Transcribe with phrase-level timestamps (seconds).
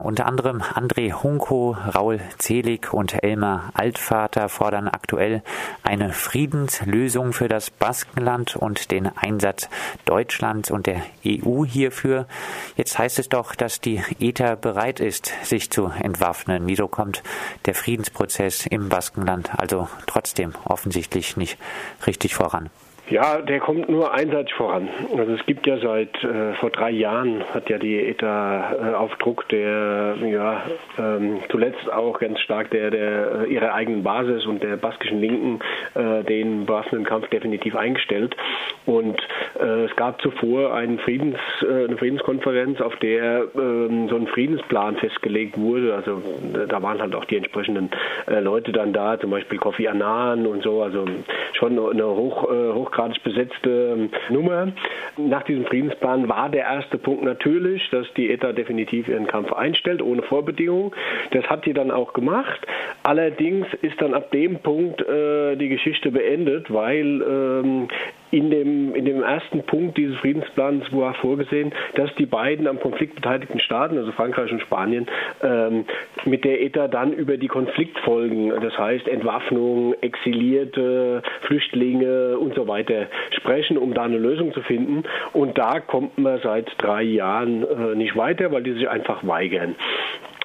[0.00, 5.42] Unter anderem André Hunko, Raul Zelig und Elmar Altvater fordern aktuell
[5.82, 9.68] eine Friedenslösung für das Baskenland und den Einsatz
[10.04, 12.28] Deutschlands und der EU hierfür.
[12.76, 16.68] Jetzt heißt es doch, dass die ETA bereit ist, sich zu entwaffnen.
[16.68, 17.24] Wieso kommt
[17.66, 21.58] der Friedensprozess im Baskenland also trotzdem offensichtlich nicht
[22.06, 22.70] richtig voran?
[23.10, 24.88] Ja, der kommt nur einseitig voran.
[25.16, 29.16] Also es gibt ja seit äh, vor drei Jahren hat ja die ETA äh, auf
[29.16, 30.62] Druck der ja
[30.98, 35.60] ähm, zuletzt auch ganz stark der der äh, ihrer eigenen Basis und der baskischen Linken
[35.94, 38.36] äh, den bewaffneten Kampf definitiv eingestellt.
[38.84, 39.18] Und
[39.58, 44.96] äh, es gab zuvor einen Friedens, äh, eine Friedenskonferenz, auf der ähm, so ein Friedensplan
[44.96, 45.94] festgelegt wurde.
[45.94, 46.22] Also
[46.68, 47.90] da waren halt auch die entsprechenden
[48.26, 50.82] äh, Leute dann da, zum Beispiel Kofi Annan und so.
[50.82, 51.06] Also
[51.54, 54.72] schon eine hoch, äh, hoch demokratisch besetzte ähm, Nummer.
[55.16, 60.02] Nach diesem Friedensplan war der erste Punkt natürlich, dass die ETA definitiv ihren Kampf einstellt,
[60.02, 60.92] ohne Vorbedingungen.
[61.30, 62.60] Das hat sie dann auch gemacht.
[63.02, 67.88] Allerdings ist dann ab dem Punkt äh, die Geschichte beendet, weil ähm,
[68.30, 73.14] in dem, in dem ersten Punkt dieses Friedensplans war vorgesehen, dass die beiden am Konflikt
[73.14, 75.06] beteiligten Staaten, also Frankreich und Spanien,
[75.42, 75.84] ähm,
[76.24, 83.06] mit der ETA dann über die Konfliktfolgen, das heißt Entwaffnung, Exilierte, Flüchtlinge und so weiter
[83.32, 85.04] sprechen, um da eine Lösung zu finden.
[85.32, 89.74] Und da kommt man seit drei Jahren äh, nicht weiter, weil die sich einfach weigern.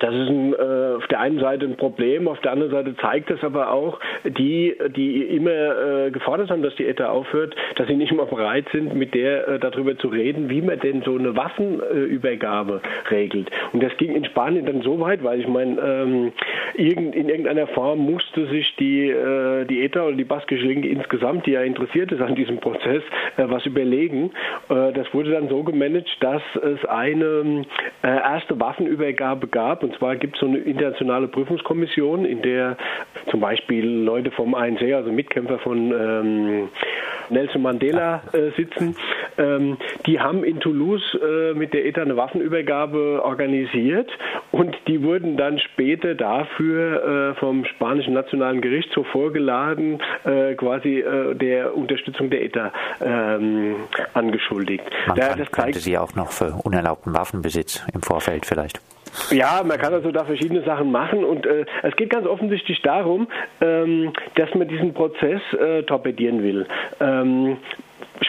[0.00, 3.30] Das ist ein, äh, auf der einen Seite ein Problem, auf der anderen Seite zeigt
[3.30, 5.50] es aber auch, die, die immer
[6.06, 9.48] äh, gefordert haben, dass die ETA aufhört, dass sie nicht immer bereit sind, mit der
[9.48, 13.50] äh, darüber zu reden, wie man denn so eine Waffenübergabe regelt.
[13.72, 16.32] Und das ging in Spanien dann so weit, weil ich meine, ähm,
[16.74, 21.46] irgend, in irgendeiner Form musste sich die, äh, die ETA oder die baskische Linke insgesamt,
[21.46, 23.02] die ja interessiert ist an diesem Prozess,
[23.36, 24.32] äh, was überlegen.
[24.68, 27.64] Äh, das wurde dann so gemanagt, dass es eine
[28.02, 32.76] äh, erste Waffenübergabe gab und zwar gibt es so eine internationale Prüfungskommission, in der
[33.30, 36.68] zum Beispiel Leute vom ANC, also Mitkämpfer von ähm,
[37.30, 38.96] Nelson Mandela äh, sitzen.
[39.38, 44.10] Ähm, die haben in Toulouse äh, mit der ETA eine Waffenübergabe organisiert
[44.52, 51.34] und die wurden dann später dafür äh, vom spanischen Nationalen Gerichtshof vorgeladen, äh, quasi äh,
[51.34, 52.72] der Unterstützung der ETA
[53.04, 53.76] ähm,
[54.12, 54.84] angeschuldigt.
[55.06, 58.80] Man da, kann, könnte sie auch noch für unerlaubten Waffenbesitz im Vorfeld vielleicht.
[59.30, 63.28] Ja, man kann also da verschiedene Sachen machen und äh, es geht ganz offensichtlich darum,
[63.60, 66.66] ähm, dass man diesen Prozess äh, torpedieren will.
[67.00, 67.56] Ähm,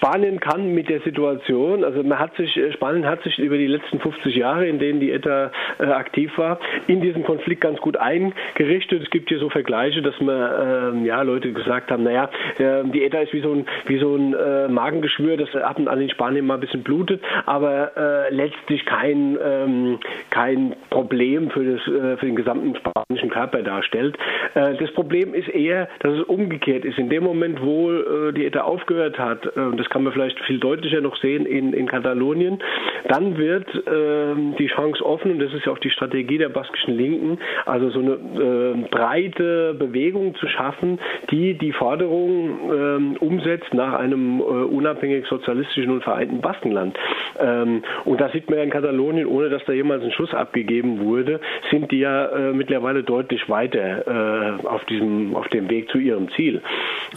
[0.00, 3.66] Spanien kann mit der Situation, also man hat sich, äh, Spanien hat sich über die
[3.66, 7.98] letzten 50 Jahre, in denen die ETA äh, aktiv war, in diesen Konflikt ganz gut
[7.98, 9.02] eingerichtet.
[9.02, 13.04] Es gibt hier so Vergleiche, dass man, äh, ja, Leute gesagt haben, naja, äh, die
[13.04, 16.08] ETA ist wie so ein, wie so ein äh, Magengeschwür, das ab und an in
[16.08, 17.90] Spanien mal ein bisschen blutet, aber
[18.30, 19.98] letztlich kein, ähm,
[20.30, 24.16] kein Problem für, das, für den gesamten spanischen Körper darstellt.
[24.54, 26.98] das Problem ist eher, dass es umgekehrt ist.
[26.98, 27.90] In dem Moment, wo
[28.32, 31.86] die ETA aufgehört hat, und das kann man vielleicht viel deutlicher noch sehen in, in
[31.86, 32.60] Katalonien,
[33.08, 36.96] dann wird äh, die Chance offen, und das ist ja auch die Strategie der baskischen
[36.96, 40.98] Linken, also so eine äh, breite Bewegung zu schaffen,
[41.30, 46.96] die die Forderung äh, umsetzt nach einem äh, unabhängig sozialistischen und vereinten Baskenland.
[47.38, 51.00] Ähm, und das sieht man ja in Katalonien, ohne dass da jemals ein Schuss abgegeben
[51.00, 51.40] wurde,
[51.70, 56.30] sind die ja äh, mittlerweile deutlich weiter äh, auf diesem, auf dem Weg zu ihrem
[56.30, 56.62] Ziel.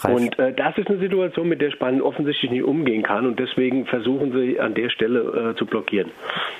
[0.01, 0.15] Ralf.
[0.15, 4.31] Und das ist eine Situation, mit der Spanien offensichtlich offensichtlich umgehen kann und deswegen versuchen
[4.31, 6.11] sie an der Stelle äh, zu blockieren.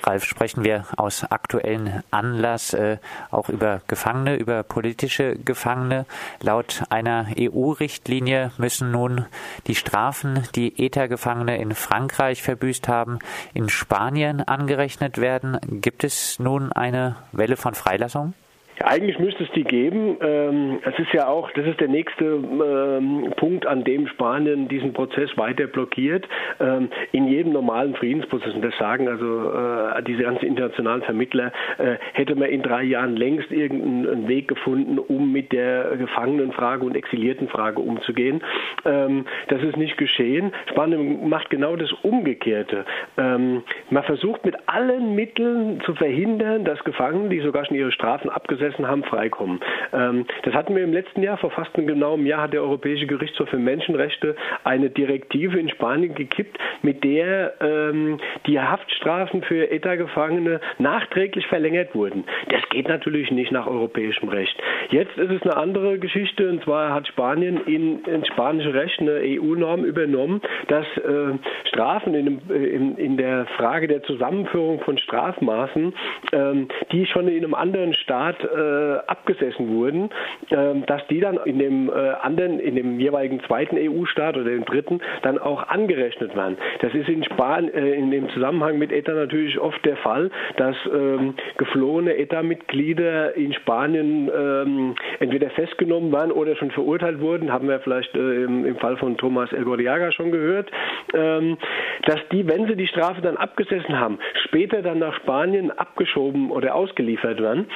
[0.04, 2.98] Ralf, sprechen wir aus aktuellem Anlass äh,
[3.32, 6.06] auch über Gefangene, über politische Gefangene.
[6.42, 9.26] Laut einer EU-Richtlinie müssen nun
[9.68, 13.20] die Strafen, die ETA-Gefangene in Frankreich verbüßt haben,
[13.54, 15.58] in Spanien angerechnet werden.
[15.82, 18.34] Gibt es nun eine Welle von Freilassungen?
[18.80, 20.18] Ja, eigentlich müsste es die geben.
[20.22, 24.94] Ähm, es ist ja auch, das ist der nächste ähm, Punkt, an dem Spanien diesen
[24.94, 26.28] Prozess weiter blockiert.
[26.60, 31.98] Ähm, in jedem normalen Friedensprozess, und das sagen also äh, diese ganzen internationalen Vermittler, äh,
[32.14, 37.80] hätte man in drei Jahren längst irgendeinen Weg gefunden, um mit der Gefangenenfrage und Exiliertenfrage
[37.80, 38.42] umzugehen.
[38.84, 40.52] das ist nicht geschehen.
[40.70, 42.86] Spanien macht genau das Umgekehrte.
[43.16, 48.63] man versucht mit allen Mitteln zu verhindern, dass Gefangene, die sogar schon ihre Strafen abgesetzt
[48.64, 49.60] gesessen haben, freikommen.
[49.92, 53.06] Ähm, das hatten wir im letzten Jahr, vor fast einem genauen Jahr hat der Europäische
[53.08, 60.60] Gerichtshof für Menschenrechte eine Direktive in Spanien gekippt, mit der ähm, die Haftstrafen für ETA-Gefangene
[60.80, 62.24] nachträglich verlängert wurden.
[62.50, 64.56] Das geht natürlich nicht nach europäischem Recht.
[64.90, 69.22] Jetzt ist es eine andere Geschichte und zwar hat Spanien in, in spanische Recht eine
[69.24, 71.34] EU-Norm übernommen, dass äh,
[71.68, 75.94] Strafen in, in, in, der Frage der Zusammenführung von Strafmaßen,
[76.32, 80.10] ähm, die schon in einem anderen Staat äh, abgesessen wurden,
[80.50, 84.66] äh, dass die dann in dem äh, anderen, in dem jeweiligen zweiten EU-Staat oder dem
[84.66, 86.58] dritten dann auch angerechnet werden.
[86.82, 90.76] Das ist in Spanien äh, in dem Zusammenhang mit ETA natürlich oft der Fall, dass
[90.94, 97.80] ähm, geflohene ETA-Mitglieder in Spanien ähm, entweder festgenommen waren oder schon verurteilt wurden, haben wir
[97.80, 100.72] vielleicht äh, im, im, Fall von Thomas Elgoriaga schon gehört,
[101.14, 101.58] ähm,
[102.06, 106.76] dass die, wenn sie die Strafe dann abgesessen haben, später dann nach Spanien abgeschoben oder
[106.76, 107.68] ausgeliefert werden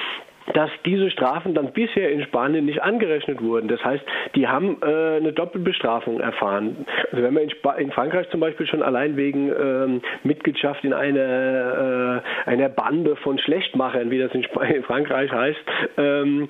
[0.54, 3.68] dass diese Strafen dann bisher in Spanien nicht angerechnet wurden.
[3.68, 4.04] Das heißt,
[4.36, 6.86] die haben äh, eine Doppelbestrafung erfahren.
[7.12, 12.22] Also wenn man in, in, Frankreich zum Beispiel schon allein wegen ähm, Mitgliedschaft in einer,
[12.46, 15.60] äh, einer Bande von Schlechtmachern, wie das in, Sp in Frankreich heißt,
[15.98, 16.48] ähm,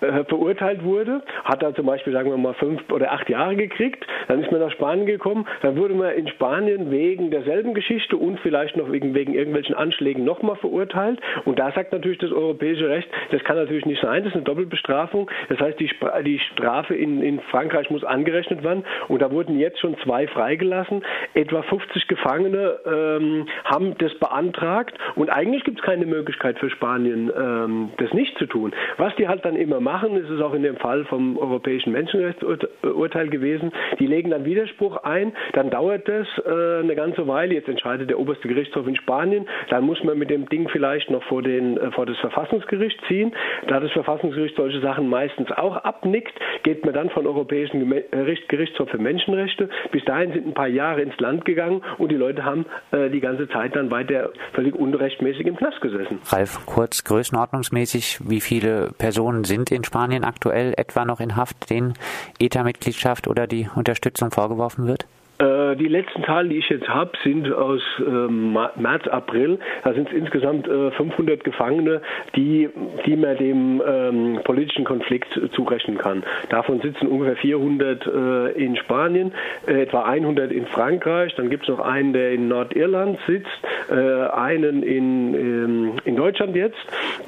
[0.00, 4.06] äh, verurteilt wurde, hat da zum Beispiel, sagen wir mal, fünf oder acht Jahre gekriegt,
[4.28, 8.38] dann ist man nach Spanien gekommen, dann wurde man in Spanien wegen derselben Geschichte und
[8.40, 11.20] vielleicht noch wegen, wegen irgendwelchen Anschlägen nochmal verurteilt.
[11.44, 14.44] Und da sagt natürlich das europäische Recht, das kann natürlich nicht sein, das ist eine
[14.44, 15.30] Doppelbestrafung.
[15.48, 15.90] Das heißt, die,
[16.24, 18.84] die Strafe in, in Frankreich muss angerechnet werden.
[19.08, 21.04] Und da wurden jetzt schon zwei freigelassen.
[21.34, 24.96] Etwa 50 Gefangene ähm, haben das beantragt.
[25.14, 28.72] Und eigentlich gibt es keine Möglichkeit für Spanien, ähm, das nicht zu tun.
[28.96, 33.28] Was die halt dann immer machen, ist es auch in dem Fall vom Europäischen Menschenrechtsurteil
[33.28, 37.54] gewesen, die legen dann Widerspruch ein, dann dauert das äh, eine ganze Weile.
[37.54, 39.46] Jetzt entscheidet der oberste Gerichtshof in Spanien.
[39.68, 43.29] Dann muss man mit dem Ding vielleicht noch vor, den, äh, vor das Verfassungsgericht ziehen.
[43.68, 46.32] Da das Verfassungsgericht solche Sachen meistens auch abnickt,
[46.62, 49.68] geht man dann von Europäischen äh, Gerichtshof für Menschenrechte.
[49.92, 53.20] Bis dahin sind ein paar Jahre ins Land gegangen und die Leute haben äh, die
[53.20, 56.18] ganze Zeit dann weiter völlig unrechtmäßig im Knast gesessen.
[56.26, 61.94] Ralf, kurz größenordnungsmäßig, wie viele Personen sind in Spanien aktuell etwa noch in Haft, denen
[62.38, 65.06] ETA-Mitgliedschaft oder die Unterstützung vorgeworfen wird?
[65.40, 69.58] Äh, die letzten Zahlen, die ich jetzt habe, sind aus ähm, März, April.
[69.84, 72.02] Da sind es insgesamt 500 äh, Gefangene,
[72.36, 72.68] die,
[73.06, 76.22] die man dem ähm, politischen Konflikt zurechnen kann.
[76.50, 79.32] Davon sitzen ungefähr 400 äh, in Spanien,
[79.66, 81.34] etwa 100 in Frankreich.
[81.36, 83.48] Dann gibt es noch einen, der in Nordirland sitzt,
[83.90, 86.78] einen in, ähm, in Deutschland jetzt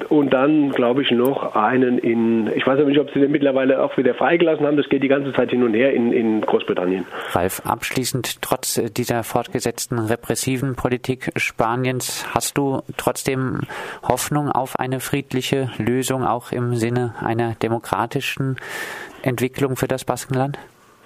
[0.09, 3.97] und dann, glaube ich, noch einen in, ich weiß nicht, ob sie den mittlerweile auch
[3.97, 4.77] wieder freigelassen haben.
[4.77, 7.05] Das geht die ganze Zeit hin und her in, in Großbritannien.
[7.33, 13.61] Ralf, abschließend abschließend, trotz dieser fortgesetzten repressiven Politik Spaniens, hast du trotzdem
[14.01, 18.57] Hoffnung auf eine friedliche Lösung, auch im Sinne einer demokratischen
[19.21, 20.59] Entwicklung für das Baskenland?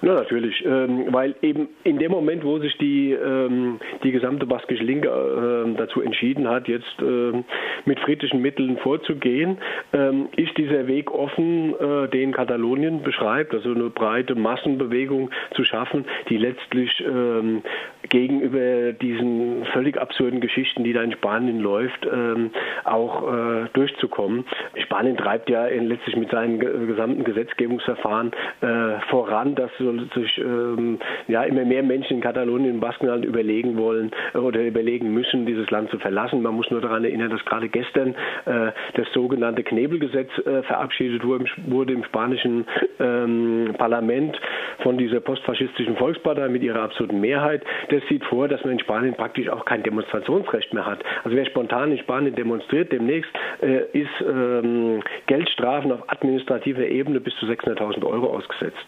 [0.04, 4.84] Ja, natürlich, ähm, weil eben in dem Moment, wo sich die, ähm, die gesamte baskische
[4.84, 7.44] Linke äh, dazu entschieden hat, jetzt äh,
[7.86, 9.58] mit friedlichen Mitteln vorzugehen,
[9.94, 16.06] ähm, ist dieser Weg offen, äh, den Katalonien beschreibt, also eine breite Massenbewegung zu schaffen,
[16.30, 17.64] die letztlich ähm,
[18.10, 22.52] gegenüber diesen völlig absurden Geschichten, die da in Spanien läuft, ähm,
[22.84, 24.46] auch äh, durchzukommen.
[24.84, 29.72] Spanien treibt ja in, letztlich mit seinen gesamten Gesetzgebungsverfahren äh, voran, dass
[30.14, 35.14] sich ähm, ja immer mehr Menschen in Katalonien und Baskenland überlegen wollen äh, oder überlegen
[35.14, 36.42] müssen, dieses Land zu verlassen.
[36.42, 41.46] Man muss nur daran erinnern, dass gerade gestern äh, das sogenannte Knebelgesetz äh, verabschiedet wurde,
[41.68, 42.66] wurde im spanischen
[43.00, 44.40] ähm, Parlament
[44.84, 47.64] von dieser postfaschistischen Volkspartei mit ihrer absoluten Mehrheit.
[47.90, 51.04] Das sieht vor, dass man in Spanien praktisch auch kein Demonstrationsrecht mehr hat.
[51.24, 53.32] Also wer spontan in Spanien demonstriert, demnächst
[53.62, 58.86] äh, ist ähm, Geldstrafen auf administrativer Ebene bis zu 600.000 Euro ausgesetzt.